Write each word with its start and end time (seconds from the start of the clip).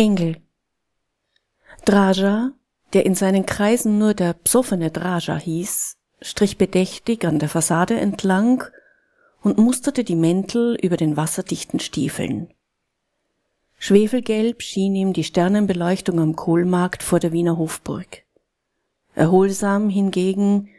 Engel. 0.00 0.38
Draja, 1.84 2.52
der 2.94 3.04
in 3.04 3.14
seinen 3.14 3.44
Kreisen 3.44 3.98
nur 3.98 4.14
der 4.14 4.32
psoffene 4.32 4.90
Draja 4.90 5.36
hieß, 5.36 5.98
strich 6.22 6.56
bedächtig 6.56 7.26
an 7.26 7.38
der 7.38 7.50
Fassade 7.50 8.00
entlang 8.00 8.64
und 9.42 9.58
musterte 9.58 10.02
die 10.02 10.16
Mäntel 10.16 10.74
über 10.80 10.96
den 10.96 11.18
wasserdichten 11.18 11.80
Stiefeln. 11.80 12.48
Schwefelgelb 13.76 14.62
schien 14.62 14.94
ihm 14.94 15.12
die 15.12 15.22
Sternenbeleuchtung 15.22 16.18
am 16.18 16.34
Kohlmarkt 16.34 17.02
vor 17.02 17.20
der 17.20 17.32
Wiener 17.32 17.58
Hofburg. 17.58 18.22
Erholsam 19.14 19.90
hingegen 19.90 20.70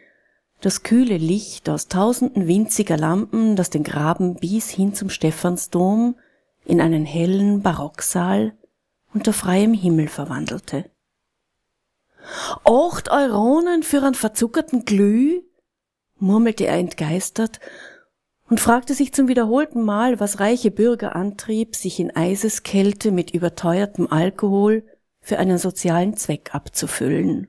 das 0.62 0.82
kühle 0.82 1.18
Licht 1.18 1.70
aus 1.70 1.90
tausenden 1.90 2.48
winziger 2.48 2.98
Lampen, 2.98 3.56
das 3.56 3.70
den 3.70 3.84
Graben 3.84 4.38
bis 4.38 4.72
hin 4.72 4.96
zum 4.96 5.12
Stephansdom 5.12 6.16
in 6.66 6.82
einen 6.82 7.06
hellen 7.06 7.62
Barocksaal 7.62 8.54
unter 9.14 9.34
freiem 9.34 9.74
Himmel 9.74 10.08
verwandelte. 10.08 10.90
Acht 12.64 13.10
Euronen 13.10 13.84
für 13.84 14.04
einen 14.04 14.16
verzuckerten 14.16 14.86
Glüh? 14.86 15.42
murmelte 16.18 16.68
er 16.68 16.78
entgeistert 16.78 17.60
und 18.48 18.60
fragte 18.60 18.94
sich 18.94 19.14
zum 19.14 19.28
wiederholten 19.28 19.82
Mal, 19.82 20.20
was 20.20 20.40
reiche 20.40 20.72
Bürger 20.72 21.16
antrieb, 21.16 21.76
sich 21.76 22.00
in 22.00 22.16
Eiseskälte 22.16 23.12
mit 23.12 23.32
überteuertem 23.32 24.12
Alkohol 24.12 24.86
für 25.20 25.40
einen 25.40 25.58
sozialen 25.58 26.16
Zweck 26.18 26.54
abzufüllen. 26.54 27.48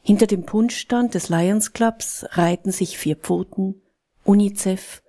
Hinter 0.00 0.26
dem 0.26 0.44
Punschstand 0.44 1.14
des 1.14 1.28
Lions 1.28 1.72
Clubs 1.72 2.26
reihten 2.30 2.72
sich 2.72 2.98
vier 2.98 3.16
Pfoten, 3.16 3.80
UNICEF 4.24 5.02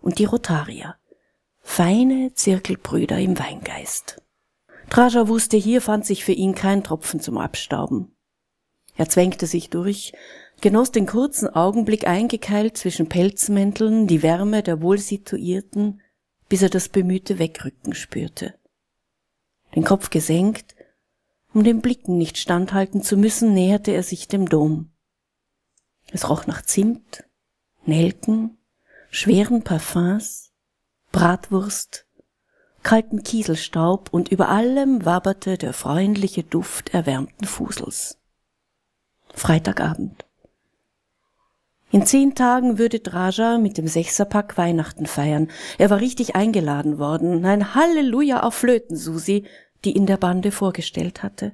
und 0.00 0.18
die 0.18 0.24
Rotarier, 0.24 0.96
feine 1.60 2.34
Zirkelbrüder 2.34 3.18
im 3.18 3.38
Weingeist. 3.38 4.20
Traja 4.92 5.26
wusste, 5.26 5.56
hier 5.56 5.80
fand 5.80 6.04
sich 6.04 6.22
für 6.22 6.32
ihn 6.32 6.54
kein 6.54 6.84
Tropfen 6.84 7.18
zum 7.18 7.38
Abstauben. 7.38 8.14
Er 8.94 9.08
zwängte 9.08 9.46
sich 9.46 9.70
durch, 9.70 10.12
genoss 10.60 10.92
den 10.92 11.06
kurzen 11.06 11.48
Augenblick 11.48 12.06
eingekeilt 12.06 12.76
zwischen 12.76 13.08
Pelzmänteln, 13.08 14.06
die 14.06 14.22
Wärme 14.22 14.62
der 14.62 14.82
Wohlsituierten, 14.82 16.02
bis 16.50 16.60
er 16.60 16.68
das 16.68 16.90
bemühte 16.90 17.38
Wegrücken 17.38 17.94
spürte. 17.94 18.52
Den 19.74 19.82
Kopf 19.82 20.10
gesenkt, 20.10 20.76
um 21.54 21.64
den 21.64 21.80
Blicken 21.80 22.18
nicht 22.18 22.36
standhalten 22.36 23.02
zu 23.02 23.16
müssen, 23.16 23.54
näherte 23.54 23.92
er 23.92 24.02
sich 24.02 24.28
dem 24.28 24.46
Dom. 24.46 24.90
Es 26.08 26.28
roch 26.28 26.46
nach 26.46 26.60
Zimt, 26.60 27.24
Nelken, 27.86 28.58
schweren 29.10 29.62
Parfums, 29.64 30.52
Bratwurst, 31.12 32.06
kalten 32.82 33.22
Kieselstaub 33.22 34.08
und 34.12 34.30
über 34.30 34.48
allem 34.48 35.04
wabberte 35.04 35.58
der 35.58 35.72
freundliche 35.72 36.42
Duft 36.42 36.94
erwärmten 36.94 37.46
Fusels. 37.46 38.18
Freitagabend. 39.34 40.24
In 41.90 42.06
zehn 42.06 42.34
Tagen 42.34 42.78
würde 42.78 43.00
Draja 43.00 43.58
mit 43.58 43.76
dem 43.76 43.86
Sechserpack 43.86 44.56
Weihnachten 44.56 45.06
feiern. 45.06 45.50
Er 45.76 45.90
war 45.90 46.00
richtig 46.00 46.34
eingeladen 46.34 46.98
worden. 46.98 47.44
Ein 47.44 47.74
Halleluja 47.74 48.42
auf 48.42 48.54
Flöten, 48.54 48.96
Susi, 48.96 49.44
die 49.84 49.94
ihn 49.94 50.06
der 50.06 50.16
Bande 50.16 50.52
vorgestellt 50.52 51.22
hatte. 51.22 51.52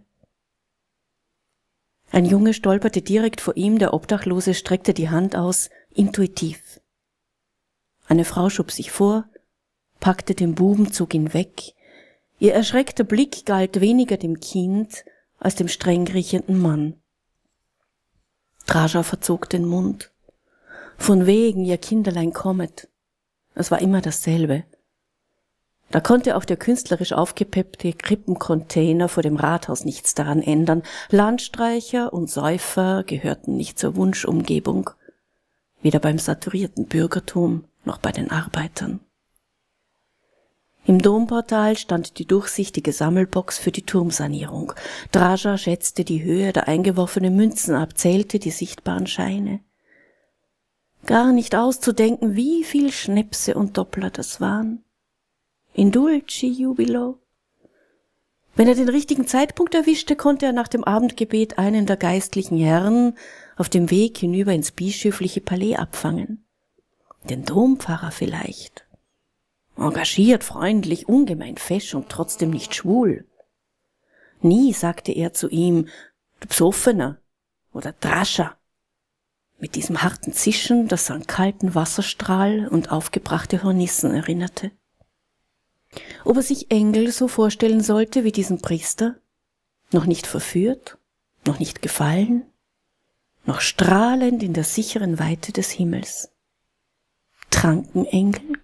Ein 2.13 2.25
Junge 2.25 2.55
stolperte 2.55 3.03
direkt 3.03 3.41
vor 3.41 3.57
ihm, 3.57 3.79
der 3.79 3.93
Obdachlose 3.93 4.55
streckte 4.55 4.95
die 4.95 5.11
Hand 5.11 5.37
aus, 5.37 5.71
intuitiv. 5.91 6.81
Eine 8.07 8.25
Frau 8.25 8.49
schob 8.49 8.71
sich 8.71 8.91
vor, 8.91 9.25
packte 10.01 10.35
den 10.35 10.55
Buben, 10.55 10.93
zog 10.93 11.15
ihn 11.15 11.35
weg. 11.35 11.75
Ihr 12.39 12.55
erschreckter 12.55 13.05
Blick 13.05 13.47
galt 13.47 13.81
weniger 13.81 14.17
dem 14.17 14.41
Kind 14.41 15.05
als 15.39 15.55
dem 15.55 15.69
streng 15.69 16.07
riechenden 16.07 16.61
Mann. 16.61 16.95
Traja 18.67 19.03
verzog 19.03 19.49
den 19.49 19.65
Mund. 19.65 20.13
Von 20.99 21.27
wegen, 21.27 21.65
ihr 21.65 21.79
Kinderlein 21.79 22.33
kommet. 22.33 22.89
Es 23.55 23.71
war 23.71 23.81
immer 23.81 24.01
dasselbe. 24.01 24.65
Da 25.91 26.01
konnte 26.01 26.37
auch 26.37 26.45
der 26.45 26.59
künstlerisch 26.59 27.13
aufgepeppte 27.13 27.95
Krippencontainer 27.95 29.09
vor 29.09 29.23
dem 29.23 29.37
Rathaus 29.37 29.85
nichts 29.85 30.15
daran 30.15 30.43
ändern. 30.43 30.83
Landstreicher 31.09 32.13
und 32.13 32.31
Säufer 32.31 33.05
gehörten 33.05 33.57
nicht 33.57 33.79
zur 33.79 33.97
Wunschumgebung, 33.97 34.91
weder 35.81 35.99
beim 35.99 36.19
saturierten 36.19 36.87
Bürgertum 36.87 37.65
noch 37.85 37.99
bei 37.99 38.13
den 38.13 38.31
Arbeitern. 38.31 39.01
Im 40.89 41.03
Domportal 41.03 41.77
stand 41.77 42.19
die 42.19 42.25
durchsichtige 42.25 42.95
Sammelbox 42.95 43.59
für 43.59 43.71
die 43.71 43.85
Turmsanierung. 43.85 44.73
Draja 45.13 45.59
schätzte 45.59 46.03
die 46.03 46.23
Höhe 46.23 46.55
der 46.55 46.67
eingeworfenen 46.67 47.37
Münzen 47.37 47.75
ab, 47.75 47.99
zählte 47.99 48.39
die 48.39 48.51
sichtbaren 48.51 49.07
Scheine. 49.07 49.61
Gar 51.05 51.35
nicht 51.35 51.55
auszudenken, 51.55 52.37
wie 52.37 52.65
viel 52.65 52.91
Schnäpse 52.91 53.53
und 53.55 53.77
Doppler 53.77 54.09
das 54.09 54.41
waren. 54.41 54.83
Indulci 55.75 56.49
jubilo. 56.49 57.19
Wenn 58.57 58.67
er 58.67 58.75
den 58.75 58.89
richtigen 58.89 59.27
Zeitpunkt 59.27 59.75
erwischte, 59.75 60.17
konnte 60.17 60.47
er 60.47 60.53
nach 60.53 60.69
dem 60.69 60.85
Abendgebet 60.85 61.59
einen 61.59 61.85
der 61.85 61.99
geistlichen 61.99 62.57
Herren 62.57 63.13
auf 63.59 63.69
dem 63.69 63.91
Weg 63.91 64.17
hinüber 64.17 64.55
ins 64.55 64.71
bischöfliche 64.71 65.43
Palais 65.43 65.77
abfangen. 65.77 66.47
Den 67.29 67.45
Dompfarrer 67.45 68.11
vielleicht. 68.11 68.88
Engagiert, 69.79 70.45
freundlich, 70.45 71.09
ungemein 71.09 71.57
fesch 71.57 71.95
und 71.95 72.09
trotzdem 72.09 72.51
nicht 72.51 72.75
schwul. 72.75 73.27
Nie 74.41 74.73
sagte 74.73 75.13
er 75.13 75.33
zu 75.33 75.49
ihm, 75.49 75.89
du 76.41 76.49
Psoffener 76.49 77.19
oder 77.73 77.93
Drascher. 77.93 78.57
Mit 79.59 79.75
diesem 79.75 80.03
harten 80.03 80.33
Zischen, 80.33 80.89
das 80.89 81.11
an 81.11 81.27
kalten 81.27 81.75
Wasserstrahl 81.75 82.69
und 82.69 82.93
aufgebrachte 82.93 83.63
Hornissen 83.63 84.15
erinnerte 84.15 84.71
ob 86.25 86.37
er 86.37 86.43
sich 86.43 86.71
Engel 86.71 87.11
so 87.13 87.29
vorstellen 87.29 87.83
sollte 87.83 88.25
wie 88.25 88.33
diesen 88.33 88.61
Priester, 88.61 89.17
noch 89.93 90.07
nicht 90.07 90.27
verführt, 90.27 90.99
noch 91.47 91.59
nicht 91.59 91.83
gefallen, 91.83 92.45
noch 93.45 93.61
strahlend 93.61 94.43
in 94.43 94.53
der 94.53 94.65
sicheren 94.65 95.19
Weite 95.19 95.53
des 95.53 95.71
Himmels. 95.71 96.31
Tranken 97.51 98.05
Engel? 98.05 98.59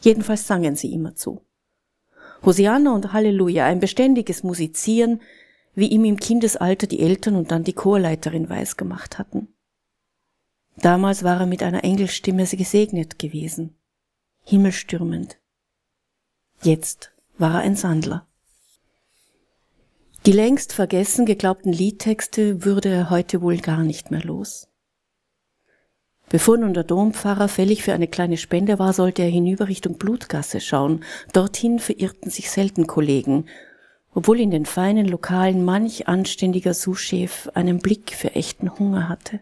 Jedenfalls 0.00 0.46
sangen 0.46 0.76
sie 0.76 0.92
immer 0.92 1.14
zu. 1.14 1.42
Hosianna 2.44 2.94
und 2.94 3.12
Halleluja, 3.12 3.66
ein 3.66 3.80
beständiges 3.80 4.42
Musizieren, 4.42 5.20
wie 5.74 5.88
ihm 5.88 6.04
im 6.04 6.16
Kindesalter 6.16 6.86
die 6.86 7.00
Eltern 7.00 7.36
und 7.36 7.50
dann 7.50 7.64
die 7.64 7.74
Chorleiterin 7.74 8.48
weisgemacht 8.48 9.18
hatten. 9.18 9.48
Damals 10.76 11.22
war 11.22 11.40
er 11.40 11.46
mit 11.46 11.62
einer 11.62 11.84
Engelstimme 11.84 12.46
gesegnet 12.46 13.18
gewesen, 13.18 13.76
himmelstürmend, 14.44 15.40
Jetzt 16.62 17.12
war 17.38 17.54
er 17.54 17.60
ein 17.60 17.74
Sandler. 17.74 18.26
Die 20.26 20.32
längst 20.32 20.74
vergessen 20.74 21.24
geglaubten 21.24 21.72
Liedtexte 21.72 22.64
würde 22.64 22.90
er 22.90 23.08
heute 23.08 23.40
wohl 23.40 23.56
gar 23.58 23.82
nicht 23.82 24.10
mehr 24.10 24.22
los. 24.22 24.68
Bevor 26.30 26.56
nun 26.58 26.74
der 26.74 26.84
Dompfarrer 26.84 27.48
fällig 27.48 27.82
für 27.82 27.92
eine 27.92 28.06
kleine 28.06 28.36
Spende 28.36 28.78
war, 28.78 28.92
sollte 28.92 29.22
er 29.22 29.28
hinüber 29.28 29.66
Richtung 29.66 29.98
Blutgasse 29.98 30.60
schauen. 30.60 31.02
Dorthin 31.32 31.80
verirrten 31.80 32.30
sich 32.30 32.52
selten 32.52 32.86
Kollegen, 32.86 33.46
obwohl 34.14 34.38
in 34.38 34.52
den 34.52 34.64
feinen 34.64 35.08
Lokalen 35.08 35.64
manch 35.64 36.06
anständiger 36.06 36.72
Souschef 36.72 37.50
einen 37.54 37.80
Blick 37.80 38.14
für 38.14 38.36
echten 38.36 38.78
Hunger 38.78 39.08
hatte. 39.08 39.40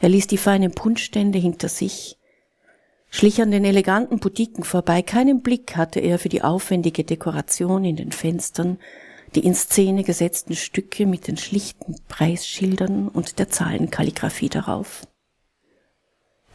Er 0.00 0.10
ließ 0.10 0.26
die 0.26 0.36
feinen 0.36 0.72
Punschstände 0.72 1.38
hinter 1.38 1.70
sich, 1.70 2.18
schlich 3.08 3.40
an 3.40 3.50
den 3.50 3.64
eleganten 3.64 4.18
Boutiquen 4.18 4.64
vorbei. 4.64 5.00
Keinen 5.00 5.40
Blick 5.40 5.76
hatte 5.76 6.00
er 6.00 6.18
für 6.18 6.28
die 6.28 6.42
aufwendige 6.42 7.04
Dekoration 7.04 7.86
in 7.86 7.96
den 7.96 8.12
Fenstern, 8.12 8.78
die 9.34 9.46
in 9.46 9.54
Szene 9.54 10.04
gesetzten 10.04 10.54
Stücke 10.54 11.06
mit 11.06 11.26
den 11.26 11.38
schlichten 11.38 11.96
Preisschildern 12.06 13.08
und 13.08 13.38
der 13.38 13.48
Zahlenkalligraphie 13.48 14.50
darauf. 14.50 15.06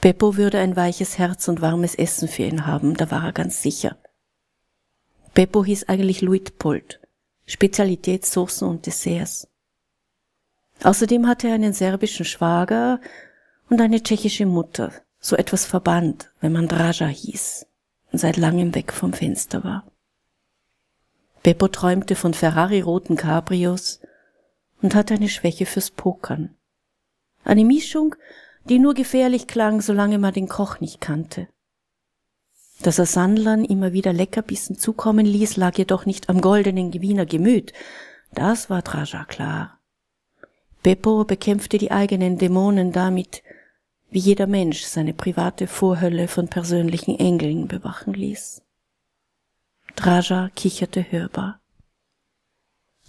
Beppo 0.04 0.36
würde 0.36 0.60
ein 0.60 0.76
weiches 0.76 1.18
Herz 1.18 1.48
und 1.48 1.62
warmes 1.62 1.96
Essen 1.96 2.28
für 2.28 2.44
ihn 2.44 2.66
haben, 2.66 2.98
da 2.98 3.10
war 3.10 3.24
er 3.24 3.32
ganz 3.32 3.62
sicher. 3.62 3.96
Beppo 5.34 5.64
hieß 5.64 5.88
eigentlich 5.88 6.20
Luitpold, 6.20 7.00
Spezialitätssoßen 7.46 8.68
und 8.68 8.86
Desserts. 8.86 9.48
Außerdem 10.84 11.26
hatte 11.26 11.48
er 11.48 11.54
einen 11.54 11.72
serbischen 11.72 12.26
Schwager 12.26 13.00
und 13.70 13.80
eine 13.80 14.04
tschechische 14.04 14.46
Mutter, 14.46 14.92
so 15.22 15.38
etwas 15.38 15.64
verband, 15.64 16.34
wenn 16.42 16.52
man 16.52 16.68
Draja 16.68 17.08
hieß 17.08 17.66
und 18.12 18.20
seit 18.20 18.36
langem 18.36 18.76
weg 18.76 18.92
vom 18.92 19.14
Fenster 19.14 19.64
war. 19.64 19.90
Beppo 21.44 21.70
träumte 21.70 22.18
von 22.18 22.34
Ferrari-roten 22.34 23.16
Cabrios 23.16 24.02
und 24.82 24.96
hatte 24.96 25.14
eine 25.14 25.30
Schwäche 25.30 25.66
fürs 25.66 25.92
Pokern. 25.92 26.54
Eine 27.46 27.64
Mischung, 27.64 28.16
die 28.70 28.80
nur 28.80 28.94
gefährlich 28.94 29.48
klang, 29.48 29.82
solange 29.82 30.18
man 30.18 30.34
den 30.34 30.48
Koch 30.48 30.80
nicht 30.80 31.02
kannte. 31.02 31.48
Dass 32.82 33.00
er 33.00 33.06
Sandlern 33.06 33.64
immer 33.64 33.94
wieder 33.94 34.14
Leckerbissen 34.14 34.78
zukommen 34.78 35.26
ließ, 35.26 35.58
lag 35.58 35.78
jedoch 35.78 36.06
nicht 36.06 36.30
am 36.30 36.42
goldenen 36.42 36.94
Wiener 36.94 37.26
Gemüt. 37.26 37.74
Das 38.34 38.70
war 38.70 38.82
Draja 38.82 39.26
klar. 39.26 39.80
Beppo 40.82 41.24
bekämpfte 41.24 41.78
die 41.78 41.92
eigenen 41.92 42.38
Dämonen 42.38 42.92
damit, 42.92 43.42
wie 44.10 44.20
jeder 44.20 44.48
Mensch 44.48 44.84
seine 44.84 45.14
private 45.14 45.68
Vorhölle 45.68 46.28
von 46.28 46.48
persönlichen 46.50 47.18
Engeln 47.18 47.68
bewachen 47.68 48.14
ließ. 48.14 48.62
Draja 49.96 50.50
kicherte 50.56 51.10
hörbar. 51.10 51.62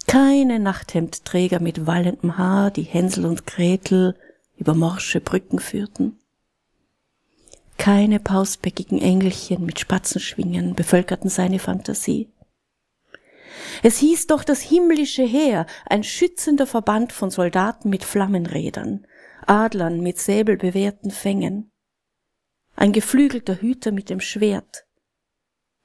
Keine 0.07 0.59
Nachthemdträger 0.59 1.59
mit 1.59 1.85
wallendem 1.85 2.37
Haar, 2.37 2.71
die 2.71 2.83
Hänsel 2.83 3.25
und 3.25 3.45
Gretel 3.45 4.15
über 4.57 4.73
morsche 4.73 5.21
Brücken 5.21 5.59
führten. 5.59 6.19
Keine 7.77 8.19
pausbäckigen 8.19 9.01
Engelchen 9.01 9.65
mit 9.65 9.79
Spatzenschwingen 9.79 10.75
bevölkerten 10.75 11.29
seine 11.29 11.59
Fantasie. 11.59 12.29
Es 13.83 13.97
hieß 13.97 14.27
doch 14.27 14.43
das 14.43 14.61
himmlische 14.61 15.23
Heer, 15.23 15.65
ein 15.85 16.03
schützender 16.03 16.67
Verband 16.67 17.11
von 17.11 17.29
Soldaten 17.29 17.89
mit 17.89 18.03
Flammenrädern, 18.03 19.05
Adlern 19.45 20.01
mit 20.01 20.17
säbelbewehrten 20.17 21.11
Fängen, 21.11 21.71
ein 22.75 22.91
geflügelter 22.91 23.61
Hüter 23.61 23.91
mit 23.91 24.09
dem 24.09 24.19
Schwert. 24.19 24.85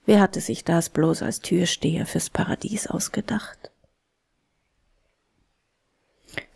Wer 0.06 0.20
hatte 0.20 0.40
sich 0.40 0.64
das 0.64 0.88
bloß 0.88 1.22
als 1.22 1.40
Türsteher 1.40 2.06
fürs 2.06 2.30
Paradies 2.30 2.86
ausgedacht? 2.86 3.70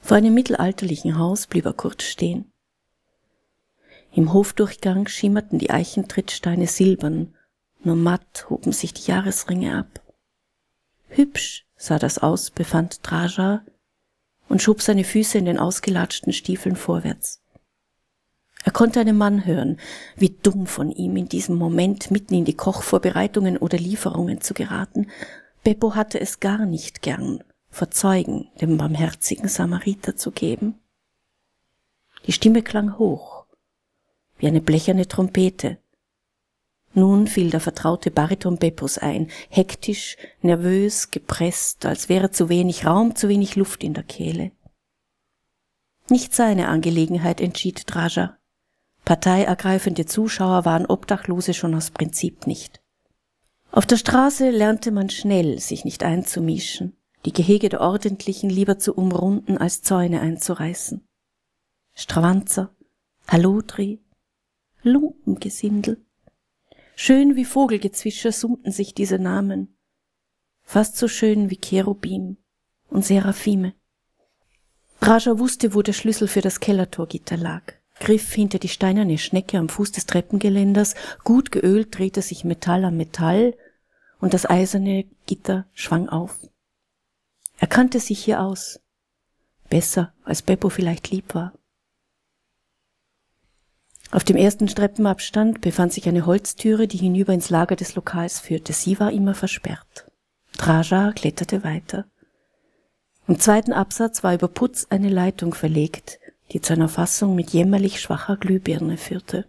Vor 0.04 0.18
einem 0.18 0.34
mittelalterlichen 0.34 1.16
Haus 1.18 1.46
blieb 1.46 1.64
er 1.64 1.72
kurz 1.72 2.02
stehen. 2.02 2.52
Im 4.12 4.34
Hofdurchgang 4.34 5.08
schimmerten 5.08 5.58
die 5.58 5.70
Eichentrittsteine 5.70 6.66
silbern, 6.66 7.34
nur 7.82 7.96
matt 7.96 8.50
hoben 8.50 8.72
sich 8.72 8.92
die 8.92 9.10
Jahresringe 9.10 9.78
ab. 9.78 10.02
Hübsch 11.08 11.66
sah 11.78 11.98
das 11.98 12.18
aus, 12.18 12.50
befand 12.50 12.98
Draja 13.02 13.64
und 14.50 14.60
schob 14.60 14.82
seine 14.82 15.04
Füße 15.04 15.38
in 15.38 15.46
den 15.46 15.58
ausgelatschten 15.58 16.34
Stiefeln 16.34 16.76
vorwärts. 16.76 17.40
Er 18.62 18.72
konnte 18.72 19.00
einen 19.00 19.16
Mann 19.16 19.46
hören, 19.46 19.78
wie 20.16 20.36
dumm 20.42 20.66
von 20.66 20.90
ihm 20.90 21.16
in 21.16 21.30
diesem 21.30 21.56
Moment 21.56 22.10
mitten 22.10 22.34
in 22.34 22.44
die 22.44 22.56
Kochvorbereitungen 22.56 23.56
oder 23.56 23.78
Lieferungen 23.78 24.42
zu 24.42 24.52
geraten. 24.52 25.10
Beppo 25.62 25.94
hatte 25.94 26.20
es 26.20 26.40
gar 26.40 26.66
nicht 26.66 27.00
gern, 27.00 27.42
Verzeugen 27.74 28.48
dem 28.60 28.78
barmherzigen 28.78 29.48
Samariter 29.48 30.14
zu 30.14 30.30
geben. 30.30 30.78
Die 32.24 32.32
Stimme 32.32 32.62
klang 32.62 32.98
hoch, 32.98 33.46
wie 34.38 34.46
eine 34.46 34.60
blecherne 34.60 35.08
Trompete. 35.08 35.78
Nun 36.92 37.26
fiel 37.26 37.50
der 37.50 37.58
vertraute 37.58 38.12
Bariton 38.12 38.58
Beppos 38.58 38.98
ein, 38.98 39.28
hektisch, 39.50 40.16
nervös, 40.40 41.10
gepresst, 41.10 41.84
als 41.84 42.08
wäre 42.08 42.30
zu 42.30 42.48
wenig 42.48 42.86
Raum, 42.86 43.16
zu 43.16 43.28
wenig 43.28 43.56
Luft 43.56 43.82
in 43.82 43.92
der 43.92 44.04
Kehle. 44.04 44.52
Nicht 46.08 46.32
seine 46.32 46.68
Angelegenheit 46.68 47.40
entschied 47.40 47.82
Draja. 47.92 48.38
Parteiergreifende 49.04 50.06
Zuschauer 50.06 50.64
waren 50.64 50.86
Obdachlose 50.86 51.54
schon 51.54 51.74
aus 51.74 51.90
Prinzip 51.90 52.46
nicht. 52.46 52.80
Auf 53.72 53.84
der 53.84 53.96
Straße 53.96 54.50
lernte 54.50 54.92
man 54.92 55.10
schnell, 55.10 55.58
sich 55.58 55.84
nicht 55.84 56.04
einzumischen, 56.04 56.96
die 57.24 57.32
Gehege 57.32 57.68
der 57.68 57.80
Ordentlichen 57.80 58.50
lieber 58.50 58.78
zu 58.78 58.94
umrunden, 58.94 59.56
als 59.56 59.82
Zäune 59.82 60.20
einzureißen. 60.20 61.06
Stravanzer, 61.94 62.74
Halotri, 63.28 64.00
Lumpengesindel. 64.82 66.04
Schön 66.96 67.36
wie 67.36 67.44
Vogelgezwischer 67.44 68.32
summten 68.32 68.70
sich 68.70 68.94
diese 68.94 69.18
Namen, 69.18 69.76
fast 70.62 70.96
so 70.96 71.08
schön 71.08 71.50
wie 71.50 71.56
Cherubim 71.56 72.36
und 72.88 73.04
Seraphime. 73.04 73.74
Raja 75.00 75.38
wusste, 75.38 75.74
wo 75.74 75.82
der 75.82 75.92
Schlüssel 75.92 76.28
für 76.28 76.40
das 76.40 76.60
Kellertorgitter 76.60 77.36
lag, 77.36 77.62
griff 77.98 78.32
hinter 78.32 78.58
die 78.58 78.68
steinerne 78.68 79.18
Schnecke 79.18 79.58
am 79.58 79.68
Fuß 79.68 79.92
des 79.92 80.06
Treppengeländers, 80.06 80.94
gut 81.24 81.50
geölt 81.50 81.98
drehte 81.98 82.22
sich 82.22 82.44
Metall 82.44 82.84
am 82.84 82.96
Metall, 82.96 83.56
und 84.20 84.32
das 84.32 84.48
eiserne 84.48 85.04
Gitter 85.26 85.66
schwang 85.74 86.08
auf. 86.08 86.38
Er 87.64 87.68
kannte 87.68 87.98
sich 87.98 88.22
hier 88.22 88.42
aus, 88.42 88.78
besser 89.70 90.12
als 90.22 90.42
Beppo 90.42 90.68
vielleicht 90.68 91.10
lieb 91.10 91.34
war. 91.34 91.54
Auf 94.10 94.22
dem 94.22 94.36
ersten 94.36 94.68
Streppenabstand 94.68 95.62
befand 95.62 95.94
sich 95.94 96.06
eine 96.06 96.26
Holztüre, 96.26 96.86
die 96.86 96.98
hinüber 96.98 97.32
ins 97.32 97.48
Lager 97.48 97.74
des 97.74 97.94
Lokals 97.94 98.38
führte. 98.38 98.74
Sie 98.74 99.00
war 99.00 99.12
immer 99.12 99.34
versperrt. 99.34 100.12
Draja 100.58 101.12
kletterte 101.12 101.64
weiter. 101.64 102.04
Im 103.28 103.40
zweiten 103.40 103.72
Absatz 103.72 104.22
war 104.22 104.34
über 104.34 104.48
Putz 104.48 104.88
eine 104.90 105.08
Leitung 105.08 105.54
verlegt, 105.54 106.18
die 106.52 106.60
zu 106.60 106.74
einer 106.74 106.90
Fassung 106.90 107.34
mit 107.34 107.54
jämmerlich 107.54 107.98
schwacher 107.98 108.36
Glühbirne 108.36 108.98
führte. 108.98 109.46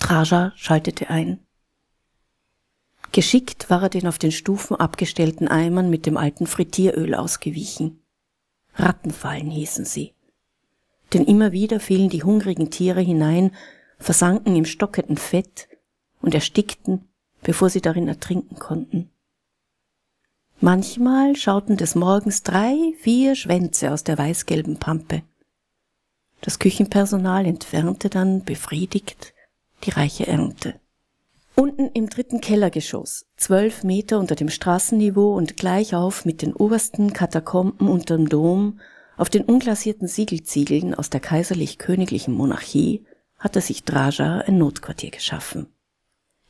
Draja 0.00 0.52
schaltete 0.56 1.10
ein. 1.10 1.46
Geschickt 3.12 3.70
war 3.70 3.82
er 3.82 3.88
den 3.88 4.06
auf 4.06 4.18
den 4.18 4.32
Stufen 4.32 4.76
abgestellten 4.76 5.48
Eimern 5.48 5.90
mit 5.90 6.06
dem 6.06 6.16
alten 6.16 6.46
Frittieröl 6.46 7.14
ausgewichen. 7.14 8.02
Rattenfallen 8.74 9.50
hießen 9.50 9.84
sie 9.84 10.14
denn 11.12 11.24
immer 11.24 11.52
wieder 11.52 11.80
fielen 11.80 12.08
die 12.08 12.22
hungrigen 12.22 12.70
Tiere 12.70 13.00
hinein, 13.00 13.52
versanken 13.98 14.56
im 14.56 14.64
stockenden 14.64 15.16
Fett 15.16 15.68
und 16.20 16.34
erstickten, 16.34 17.08
bevor 17.42 17.70
sie 17.70 17.80
darin 17.80 18.08
ertrinken 18.08 18.56
konnten. 18.56 19.10
Manchmal 20.60 21.36
schauten 21.36 21.76
des 21.76 21.94
Morgens 21.94 22.42
drei, 22.42 22.76
vier 23.00 23.34
Schwänze 23.34 23.92
aus 23.92 24.04
der 24.04 24.18
weißgelben 24.18 24.76
Pampe. 24.76 25.22
Das 26.42 26.58
Küchenpersonal 26.58 27.46
entfernte 27.46 28.10
dann 28.10 28.44
befriedigt 28.44 29.32
die 29.84 29.90
reiche 29.90 30.26
Ernte. 30.26 30.78
Unten 31.60 31.90
im 31.92 32.08
dritten 32.08 32.40
Kellergeschoss, 32.40 33.26
zwölf 33.36 33.84
Meter 33.84 34.18
unter 34.18 34.34
dem 34.34 34.48
Straßenniveau 34.48 35.36
und 35.36 35.58
gleich 35.58 35.94
auf 35.94 36.24
mit 36.24 36.40
den 36.40 36.54
obersten 36.54 37.12
Katakomben 37.12 37.86
unterm 37.86 38.30
Dom, 38.30 38.80
auf 39.18 39.28
den 39.28 39.44
unglasierten 39.44 40.08
Siegelziegeln 40.08 40.94
aus 40.94 41.10
der 41.10 41.20
kaiserlich-königlichen 41.20 42.32
Monarchie 42.32 43.04
hatte 43.38 43.60
sich 43.60 43.84
Draja 43.84 44.38
ein 44.38 44.56
Notquartier 44.56 45.10
geschaffen. 45.10 45.66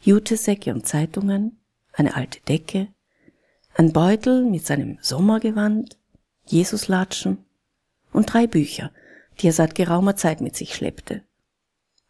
Jutesäcke 0.01 0.73
und 0.73 0.87
Zeitungen, 0.87 1.59
eine 1.93 2.15
alte 2.15 2.39
Decke, 2.43 2.87
ein 3.75 3.93
Beutel 3.93 4.45
mit 4.45 4.65
seinem 4.65 4.99
Sommergewand, 5.01 5.99
Jesuslatschen 6.47 7.39
und 8.13 8.33
drei 8.33 8.47
Bücher, 8.47 8.93
die 9.41 9.49
er 9.49 9.55
seit 9.55 9.75
geraumer 9.75 10.15
Zeit 10.15 10.41
mit 10.41 10.55
sich 10.55 10.73
schleppte. 10.73 11.25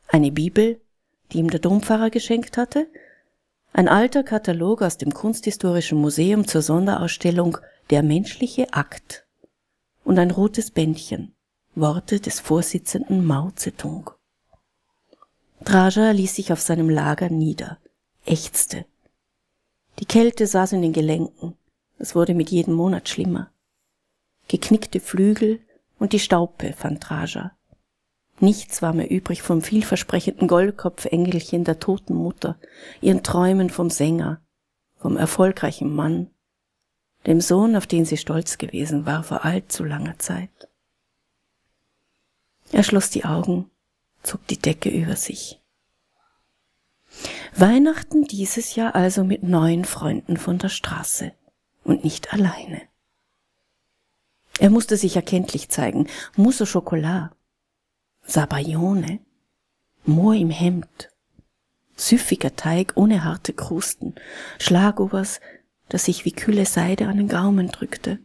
Eine 0.07 0.31
Bibel, 0.31 0.83
die 1.33 1.39
ihm 1.39 1.51
der 1.51 1.61
Dompfarrer 1.61 2.11
geschenkt 2.11 2.57
hatte, 2.57 2.89
ein 3.73 3.89
alter 3.89 4.23
Katalog 4.23 4.83
aus 4.83 4.99
dem 4.99 5.15
Kunsthistorischen 5.15 5.99
Museum 5.99 6.47
zur 6.47 6.63
Sonderausstellung 6.63 7.59
Der 7.91 8.03
menschliche 8.03 8.73
Akt 8.73 9.27
und 10.05 10.19
ein 10.19 10.31
rotes 10.31 10.71
Bändchen, 10.71 11.35
Worte 11.75 12.21
des 12.21 12.41
Vorsitzenden 12.41 13.25
Mao 13.25 13.51
Zedong. 13.53 14.11
Draja 15.65 16.11
ließ 16.11 16.37
sich 16.37 16.53
auf 16.53 16.61
seinem 16.61 16.89
Lager 16.89 17.29
nieder, 17.29 17.79
ächzte. 18.27 18.87
Die 19.99 20.07
Kälte 20.07 20.47
saß 20.47 20.73
in 20.73 20.83
den 20.83 20.93
Gelenken, 20.93 21.57
es 21.99 22.15
wurde 22.15 22.35
mit 22.35 22.51
jedem 22.51 22.75
Monat 22.75 23.09
schlimmer. 23.09 23.53
Geknickte 24.49 25.01
Flügel 25.01 25.61
und 25.99 26.13
die 26.13 26.19
Staupe 26.19 26.73
fand 26.73 27.09
Draja. 27.09 27.53
Nichts 28.41 28.81
war 28.81 28.95
mehr 28.95 29.11
übrig 29.11 29.43
vom 29.43 29.61
vielversprechenden 29.61 30.49
Goldkopfengelchen 30.49 31.65
der 31.65 31.79
toten 31.79 32.15
Mutter, 32.15 32.59
ihren 33.03 33.23
Träumen 33.23 33.69
vom 33.69 33.91
Sänger, 33.91 34.41
vom 34.97 35.19
erfolgreichen 35.19 35.95
Mann, 35.95 36.31
dem 37.27 37.43
Sohn, 37.43 37.77
auf 37.77 37.87
den 37.87 38.07
sie 38.07 38.17
stolz 38.17 38.57
gewesen 38.57 39.05
war 39.05 39.23
vor 39.23 39.45
allzu 39.45 39.85
langer 39.85 40.19
Zeit. 40.19 40.51
Er 42.73 42.83
schloss 42.83 43.11
die 43.11 43.27
Augen, 43.27 43.71
zog 44.23 44.47
die 44.47 44.59
Decke 44.59 44.89
über 44.89 45.17
sich. 45.17 45.61
Weihnachten 47.55 48.25
dieses 48.25 48.75
Jahr 48.75 48.95
also 48.95 49.23
mit 49.23 49.43
neuen 49.43 49.85
Freunden 49.85 50.39
von 50.39 50.57
der 50.59 50.69
Straße 50.71 51.33
und 51.85 52.05
nicht 52.05 52.33
alleine. 52.33 52.81
Er 54.59 54.71
musste 54.71 54.97
sich 54.97 55.17
erkenntlich 55.17 55.69
zeigen. 55.69 56.07
Mousse 56.37 56.65
au 56.65 56.67
Chocolat, 56.67 57.33
Sabayone, 58.23 59.21
Moor 60.05 60.35
im 60.35 60.51
Hemd, 60.51 61.11
süffiger 61.97 62.57
Teig 62.57 62.93
ohne 62.97 63.25
harte 63.25 63.53
Krusten, 63.53 64.15
Schlagobers 64.59 65.41
das 65.91 66.05
sich 66.05 66.25
wie 66.25 66.33
kühle 66.33 66.65
Seide 66.65 67.09
an 67.09 67.19
den 67.19 67.29
Gaumen 67.29 67.69
drückte. 67.69 68.21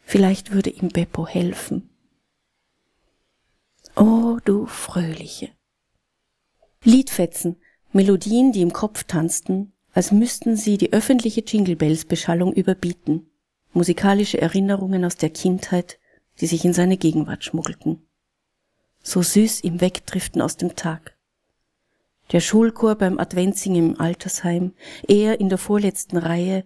Vielleicht 0.00 0.50
würde 0.50 0.70
ihm 0.70 0.88
Beppo 0.88 1.28
helfen. 1.28 1.90
Oh, 3.94 4.38
du 4.44 4.66
Fröhliche. 4.66 5.50
Liedfetzen 6.82 7.56
Melodien, 7.92 8.52
die 8.52 8.62
im 8.62 8.72
Kopf 8.72 9.04
tanzten, 9.04 9.72
als 9.92 10.12
müssten 10.12 10.56
sie 10.56 10.78
die 10.78 10.92
öffentliche 10.92 11.42
Jingle 11.46 11.76
Bells 11.76 12.04
Beschallung 12.04 12.52
überbieten, 12.52 13.30
musikalische 13.72 14.40
Erinnerungen 14.40 15.04
aus 15.04 15.16
der 15.16 15.30
Kindheit, 15.30 15.98
die 16.40 16.46
sich 16.46 16.64
in 16.64 16.72
seine 16.72 16.96
Gegenwart 16.96 17.44
schmuggelten. 17.44 18.07
So 19.02 19.22
süß 19.22 19.60
im 19.60 19.80
Wegdriften 19.80 20.42
aus 20.42 20.56
dem 20.56 20.76
Tag. 20.76 21.16
Der 22.32 22.40
Schulchor 22.40 22.94
beim 22.96 23.18
Adventsingen 23.18 23.92
im 23.92 24.00
Altersheim, 24.00 24.74
er 25.06 25.40
in 25.40 25.48
der 25.48 25.58
vorletzten 25.58 26.18
Reihe, 26.18 26.64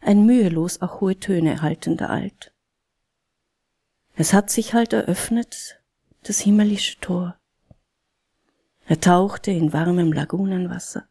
ein 0.00 0.26
mühelos 0.26 0.82
auch 0.82 1.00
hohe 1.00 1.18
Töne 1.18 1.52
erhaltender 1.52 2.10
Alt. 2.10 2.52
Es 4.14 4.32
hat 4.32 4.50
sich 4.50 4.74
halt 4.74 4.92
eröffnet, 4.92 5.80
das 6.24 6.40
himmlische 6.40 6.98
Tor. 7.00 7.38
Er 8.86 9.00
tauchte 9.00 9.50
in 9.50 9.72
warmem 9.72 10.12
Lagunenwasser. 10.12 11.06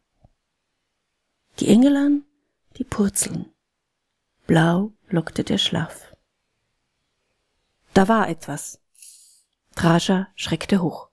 Die 1.58 1.68
Engel 1.68 1.96
an, 1.96 2.24
die 2.76 2.84
purzeln. 2.84 3.52
Blau 4.46 4.92
lockte 5.08 5.44
der 5.44 5.58
Schlaf. 5.58 6.14
Da 7.94 8.08
war 8.08 8.28
etwas. 8.28 8.80
Traja 9.78 10.26
schreckte 10.34 10.82
hoch. 10.82 11.07